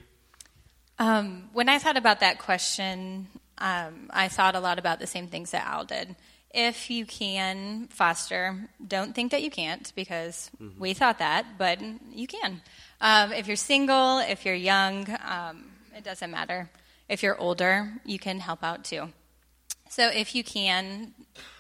[0.99, 3.29] Um, when I thought about that question,
[3.59, 6.15] um, I thought a lot about the same things that Al did
[6.55, 10.81] if you can foster, don't think that you can't because mm-hmm.
[10.81, 11.81] we thought that, but
[12.13, 12.63] you can.
[13.01, 16.71] Um, if you're single, if you're young, um, it doesn't matter.
[17.09, 19.09] If you're older, you can help out too.
[19.91, 21.13] So if you can,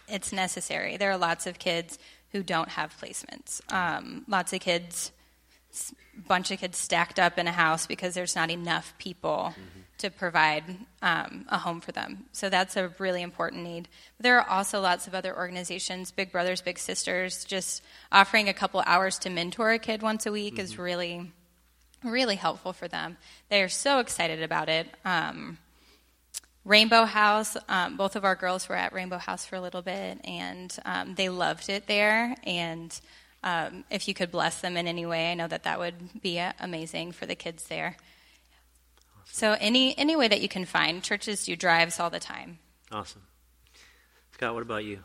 [0.08, 0.96] it's necessary.
[0.96, 1.98] There are lots of kids
[2.32, 3.60] who don't have placements.
[3.72, 5.12] Um, lots of kids,
[6.26, 9.52] bunch of kids stacked up in a house because there's not enough people.
[9.52, 10.64] Mm-hmm to provide
[11.02, 12.26] um, a home for them.
[12.32, 13.88] So that's a really important need.
[14.16, 18.54] But there are also lots of other organizations, Big Brothers, Big Sisters, just offering a
[18.54, 20.62] couple hours to mentor a kid once a week mm-hmm.
[20.62, 21.32] is really,
[22.02, 23.16] really helpful for them.
[23.50, 24.88] They are so excited about it.
[25.04, 25.58] Um,
[26.64, 30.18] Rainbow House, um, both of our girls were at Rainbow House for a little bit,
[30.24, 32.34] and um, they loved it there.
[32.44, 32.98] And
[33.42, 36.40] um, if you could bless them in any way, I know that that would be
[36.40, 37.96] uh, amazing for the kids there.
[39.26, 42.58] So any any way that you can find, churches do drives all the time.
[42.92, 43.22] Awesome.
[44.32, 45.00] Scott, what about you?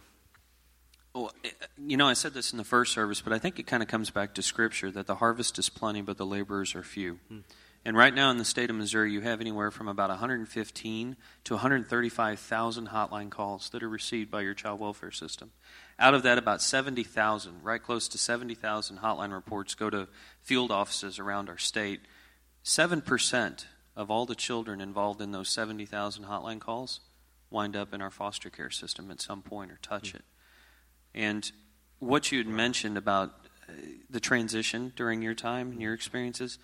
[1.13, 3.67] Well, eh, you know, I said this in the first service, but I think it
[3.67, 6.83] kind of comes back to Scripture that the harvest is plenty, but the laborers are
[6.83, 7.19] few.
[7.27, 7.39] Hmm.
[7.85, 11.15] And right now in the state of Missouri, you have anywhere from about 115
[11.45, 15.51] to 135,000 hotline calls that are received by your child welfare system.
[15.97, 20.07] Out of that, about 70,000, right close to 70,000 hotline reports go to
[20.41, 22.01] field offices around our state.
[22.65, 23.65] 7%
[23.95, 26.99] of all the children involved in those 70,000 hotline calls
[27.49, 30.23] wind up in our foster care system at some point or touch it.
[31.15, 31.51] And
[31.99, 33.33] what you had mentioned about
[33.67, 33.73] uh,
[34.09, 36.59] the transition during your time and your experiences,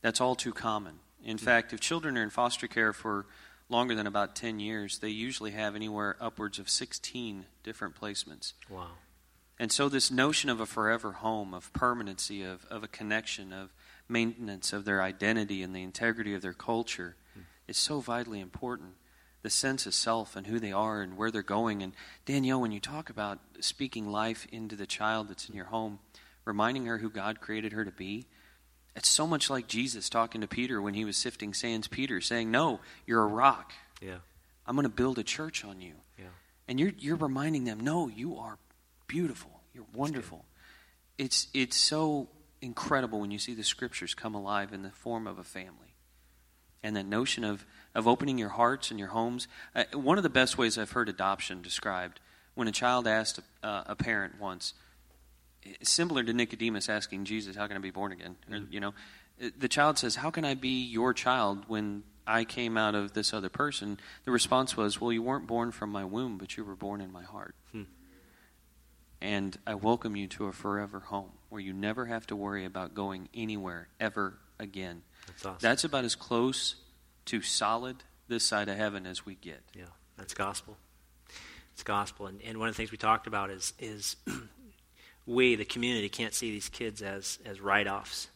[0.00, 1.00] that's all too common.
[1.24, 1.44] In hmm.
[1.44, 3.26] fact, if children are in foster care for
[3.68, 8.54] longer than about 10 years, they usually have anywhere upwards of 16 different placements.
[8.70, 8.88] Wow.
[9.58, 13.70] And so, this notion of a forever home, of permanency, of, of a connection, of
[14.08, 17.40] maintenance of their identity and the integrity of their culture hmm.
[17.66, 18.92] is so vitally important.
[19.42, 21.82] The sense of self and who they are and where they're going.
[21.82, 21.92] And
[22.24, 25.58] Danielle, when you talk about speaking life into the child that's in hmm.
[25.58, 25.98] your home,
[26.44, 28.26] reminding her who God created her to be,
[28.98, 31.86] it's so much like Jesus talking to Peter when he was sifting sands.
[31.86, 33.72] Peter saying, No, you're a rock.
[34.02, 34.18] Yeah.
[34.66, 35.94] I'm going to build a church on you.
[36.18, 36.24] Yeah.
[36.66, 38.58] And you're, you're reminding them, No, you are
[39.06, 39.60] beautiful.
[39.72, 40.44] You're wonderful.
[41.16, 42.28] It's, it's so
[42.60, 45.94] incredible when you see the scriptures come alive in the form of a family.
[46.82, 49.46] And that notion of, of opening your hearts and your homes.
[49.76, 52.18] Uh, one of the best ways I've heard adoption described,
[52.54, 54.74] when a child asked a, uh, a parent once,
[55.82, 58.36] similar to Nicodemus asking Jesus, How can I be born again?
[58.50, 58.72] Mm-hmm.
[58.72, 58.94] you know,
[59.58, 63.32] the child says, How can I be your child when I came out of this
[63.32, 63.98] other person?
[64.24, 67.12] The response was, Well, you weren't born from my womb, but you were born in
[67.12, 67.54] my heart.
[67.72, 67.84] Hmm
[69.20, 72.94] and I welcome you to a forever home where you never have to worry about
[72.94, 75.02] going anywhere ever again.
[75.26, 75.58] That's awesome.
[75.60, 76.76] That's about as close
[77.26, 77.96] to solid
[78.28, 79.60] this side of heaven as we get.
[79.74, 79.84] Yeah,
[80.16, 80.76] that's gospel.
[81.72, 82.26] It's gospel.
[82.26, 84.16] And, and one of the things we talked about is, is
[85.28, 88.28] we, the community, can't see these kids as, as write offs.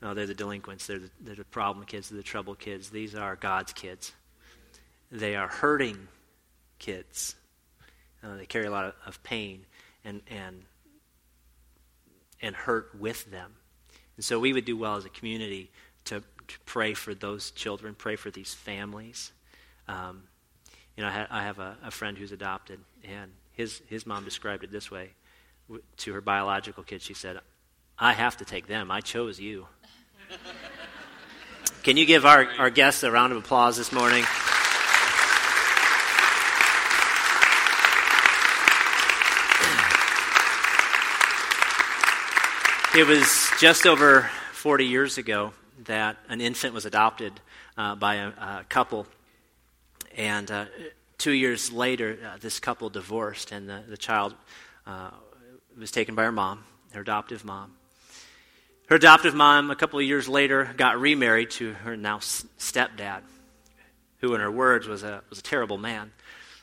[0.00, 0.86] No, they're the delinquents.
[0.86, 2.08] They're the, they're the problem kids.
[2.08, 2.88] They're the trouble kids.
[2.88, 4.12] These are God's kids.
[5.10, 6.06] They are hurting
[6.78, 7.34] kids.
[8.22, 9.66] Uh, they carry a lot of, of pain
[10.04, 10.62] and, and,
[12.40, 13.56] and hurt with them.
[14.16, 15.72] And so we would do well as a community
[16.04, 19.32] to, to pray for those children, pray for these families.
[19.88, 20.22] Um,
[20.96, 24.24] you know, I, ha- I have a, a, friend who's adopted, and his, his mom
[24.24, 25.10] described it this way
[25.98, 27.04] to her biological kids.
[27.04, 27.38] She said,
[27.98, 28.90] I have to take them.
[28.90, 29.66] I chose you.
[31.82, 34.24] Can you give our, our guests a round of applause this morning?
[42.92, 45.52] It was just over 40 years ago
[45.84, 47.32] that an infant was adopted
[47.78, 49.06] uh, by a, a, couple.
[50.16, 50.64] And uh,
[51.16, 54.34] two years later, uh, this couple divorced, and the, the child
[54.88, 55.10] uh,
[55.78, 57.72] was taken by her mom, her adoptive mom.
[58.88, 63.22] Her adoptive mom, a couple of years later, got remarried to her now stepdad,
[64.18, 66.10] who, in her words, was a, was a terrible man.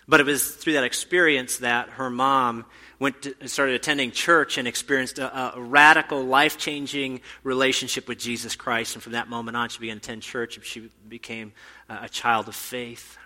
[0.10, 2.66] But it was through that experience that her mom
[3.00, 8.56] went to, started attending church and experienced a, a radical, life changing relationship with Jesus
[8.56, 8.96] Christ.
[8.96, 11.54] And from that moment on, she began to attend church and she became
[11.90, 13.18] a child of faith.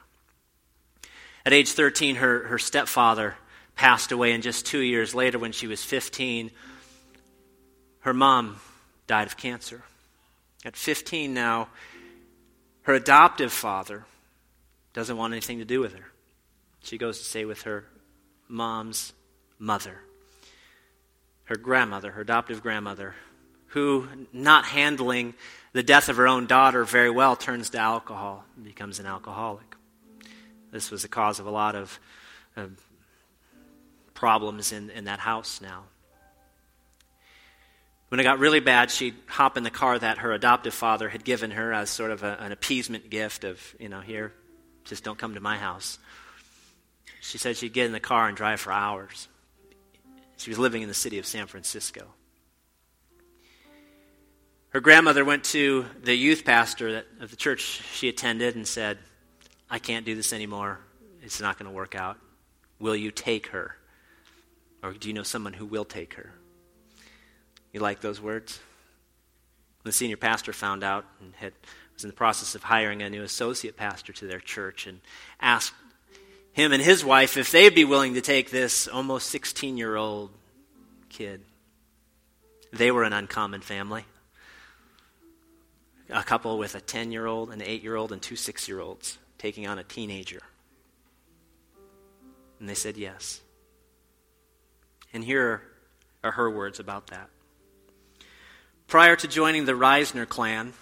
[1.46, 3.36] At age 13, her, her stepfather
[3.75, 6.51] passed away, and just two years later, when she was 15,
[8.01, 8.60] her mom
[9.07, 9.84] died of cancer.
[10.63, 11.69] At 15 now,
[12.84, 14.05] her adoptive father
[14.93, 16.05] doesn't want anything to do with her.
[16.84, 17.86] She goes to stay with her
[18.47, 19.13] mom's
[19.60, 19.99] mother,
[21.45, 23.15] her grandmother, her adoptive grandmother,
[23.67, 25.34] who, not handling
[25.73, 29.75] the death of her own daughter very well, turns to alcohol and becomes an alcoholic.
[30.71, 31.99] This was the cause of a lot of
[32.57, 32.65] uh,
[34.21, 35.81] problems in, in that house now.
[38.10, 41.23] When it got really bad, she'd hop in the car that her adoptive father had
[41.23, 44.31] given her as sort of a, an appeasement gift of, you know, here,
[44.86, 45.97] just don't come to my house.
[47.19, 49.27] She said she'd get in the car and drive for hours.
[50.38, 52.05] She was living in the city of San Francisco.
[54.69, 58.99] Her grandmother went to the youth pastor of the church she attended and said,
[59.67, 60.79] I can't do this anymore.
[61.23, 62.17] It's not going to work out.
[62.77, 63.77] Will you take her?
[64.84, 66.34] Or do you know someone who will take her?
[67.72, 68.60] You like those words?
[69.84, 71.54] The senior pastor found out and had,
[71.94, 75.02] was in the process of hiring a new associate pastor to their church and
[75.39, 75.74] asked
[76.54, 80.32] him and his wife if they'd be willing to take this almost 16 year old
[81.10, 81.41] kid.
[82.74, 84.06] They were an uncommon family.
[86.10, 88.80] A couple with a 10 year old, an 8 year old, and two 6 year
[88.80, 90.41] olds taking on a teenager.
[92.60, 93.41] And they said yes.
[95.14, 95.62] And here
[96.24, 97.30] are her words about that.
[98.88, 100.74] Prior to joining the Reisner clan,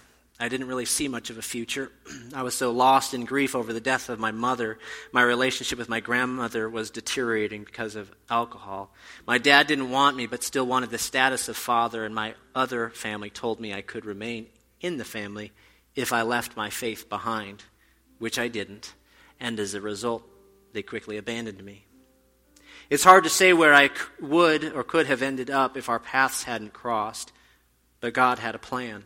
[0.42, 1.92] I didn't really see much of a future.
[2.34, 4.78] I was so lost in grief over the death of my mother.
[5.12, 8.90] My relationship with my grandmother was deteriorating because of alcohol.
[9.26, 12.88] My dad didn't want me, but still wanted the status of father, and my other
[12.88, 14.46] family told me I could remain
[14.80, 15.52] in the family
[15.94, 17.64] if I left my faith behind,
[18.18, 18.94] which I didn't,
[19.38, 20.22] and as a result,
[20.72, 21.84] they quickly abandoned me.
[22.90, 26.42] It's hard to say where I would or could have ended up if our paths
[26.42, 27.32] hadn't crossed,
[28.00, 29.04] but God had a plan.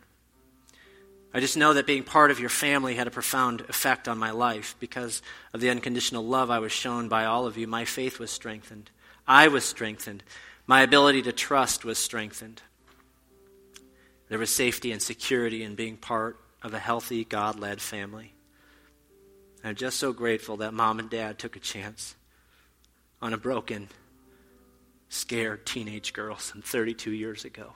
[1.35, 4.30] I just know that being part of your family had a profound effect on my
[4.30, 5.20] life because
[5.53, 7.66] of the unconditional love I was shown by all of you.
[7.66, 8.91] My faith was strengthened.
[9.28, 10.22] I was strengthened.
[10.66, 12.62] My ability to trust was strengthened.
[14.30, 18.32] There was safety and security in being part of a healthy, God led family.
[19.62, 22.14] I'm just so grateful that mom and dad took a chance
[23.25, 23.89] on a broken,
[25.09, 27.72] scared teenage girl some 32 years ago.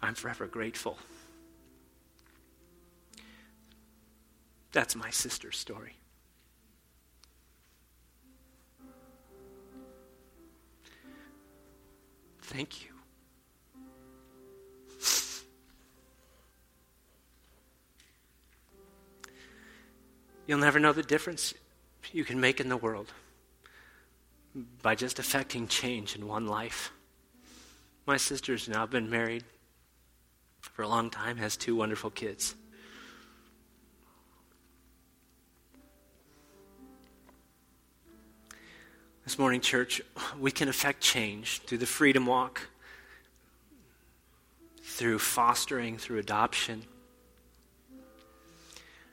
[0.00, 0.96] I'm forever grateful.
[4.72, 5.92] That's my sister's story.
[12.40, 12.88] Thank you.
[20.46, 21.52] You'll never know the difference
[22.10, 23.12] you can make in the world
[24.82, 26.92] by just affecting change in one life.
[28.06, 29.44] My sister's now been married
[30.60, 32.54] for a long time, has two wonderful kids.
[39.24, 40.02] This morning, church,
[40.40, 42.68] we can affect change through the Freedom Walk,
[44.82, 46.82] through fostering, through adoption.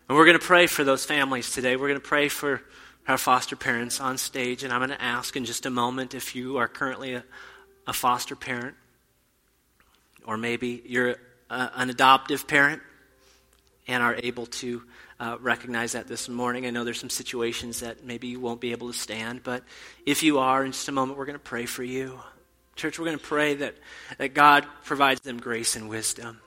[0.10, 1.76] And we're going to pray for those families today.
[1.76, 2.64] We're going to pray for
[3.08, 6.36] our foster parents on stage, and I'm going to ask in just a moment if
[6.36, 7.24] you are currently a,
[7.88, 8.76] a foster parent,
[10.26, 11.16] or maybe you're
[11.50, 12.82] a, an adoptive parent
[13.88, 14.84] and are able to
[15.20, 16.66] uh, recognize that this morning.
[16.66, 19.64] I know there's some situations that maybe you won't be able to stand, but
[20.06, 22.20] if you are, in just a moment, we're going to pray for you.
[22.76, 23.76] Church, we're going to pray that,
[24.18, 26.42] that God provides them grace and wisdom.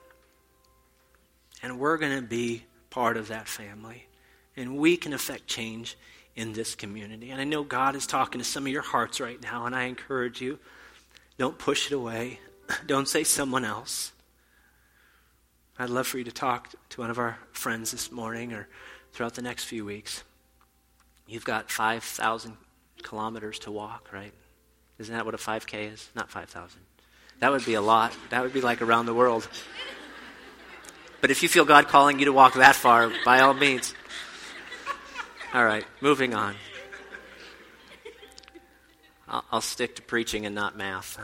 [1.63, 4.07] And we're going to be part of that family.
[4.55, 5.97] And we can affect change
[6.35, 7.29] in this community.
[7.31, 9.83] And I know God is talking to some of your hearts right now, and I
[9.83, 10.59] encourage you
[11.37, 12.39] don't push it away,
[12.85, 14.11] don't say someone else.
[15.79, 18.67] I'd love for you to talk to one of our friends this morning or
[19.13, 20.23] throughout the next few weeks.
[21.27, 22.57] You've got 5,000
[23.01, 24.33] kilometers to walk, right?
[24.99, 26.09] Isn't that what a 5K is?
[26.13, 26.79] Not 5,000.
[27.39, 28.13] That would be a lot.
[28.29, 29.47] That would be like around the world.
[31.21, 33.95] But if you feel God calling you to walk that far, by all means.
[35.53, 36.55] All right, moving on.
[39.27, 41.19] I'll, I'll stick to preaching and not math.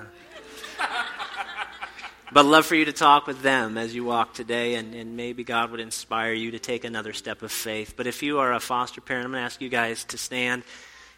[2.34, 5.16] But I'd love for you to talk with them as you walk today, and, and
[5.16, 7.94] maybe God would inspire you to take another step of faith.
[7.96, 10.64] But if you are a foster parent, I'm going to ask you guys to stand.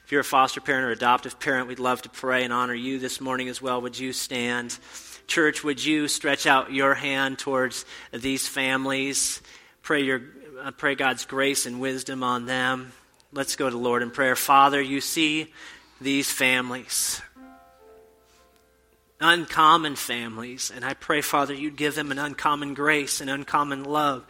[0.05, 2.99] If you're a foster parent or adoptive parent, we'd love to pray and honor you
[2.99, 3.81] this morning as well.
[3.81, 4.77] Would you stand?
[5.25, 9.41] Church, would you stretch out your hand towards these families?
[9.81, 10.21] Pray, your,
[10.61, 12.91] uh, pray God's grace and wisdom on them.
[13.31, 14.35] Let's go to Lord in prayer.
[14.35, 15.53] Father, you see
[16.01, 17.21] these families
[19.19, 20.71] uncommon families.
[20.73, 24.25] And I pray, Father, you'd give them an uncommon grace and uncommon love,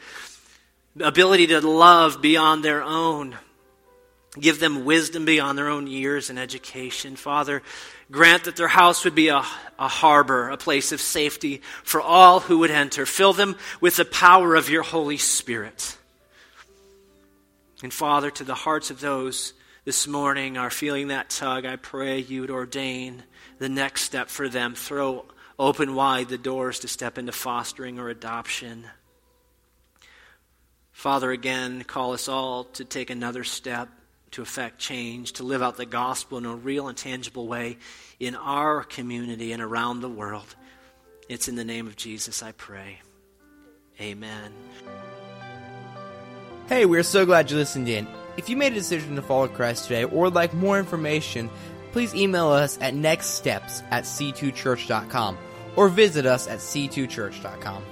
[1.00, 3.38] ability to love beyond their own.
[4.40, 7.16] Give them wisdom beyond their own years and education.
[7.16, 7.64] Father,
[8.12, 9.44] grant that their house would be a,
[9.80, 13.06] a harbor, a place of safety for all who would enter.
[13.06, 15.98] Fill them with the power of your Holy Spirit.
[17.82, 19.54] And Father, to the hearts of those
[19.86, 23.24] this morning are feeling that tug, I pray you would ordain
[23.58, 24.76] the next step for them.
[24.76, 25.26] Throw
[25.58, 28.86] open wide the doors to step into fostering or adoption.
[30.92, 33.88] Father, again, call us all to take another step
[34.32, 37.78] to effect change, to live out the gospel in a real and tangible way
[38.20, 40.56] in our community and around the world.
[41.28, 43.00] It's in the name of Jesus I pray.
[44.00, 44.52] Amen.
[46.70, 48.08] Hey, we're so glad you listened in.
[48.38, 51.50] If you made a decision to follow Christ today or would like more information,
[51.94, 55.36] please email us at nextsteps at c2church.com
[55.76, 57.84] or visit us at c2church.com.